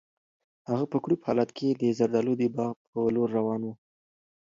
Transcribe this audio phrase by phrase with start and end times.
[0.69, 3.69] هغه په کړوپ حالت کې د زردالو د باغ په لور روان و.